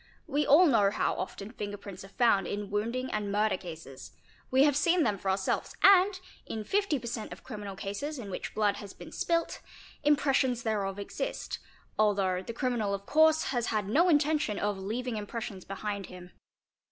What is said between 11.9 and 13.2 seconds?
although the criminal of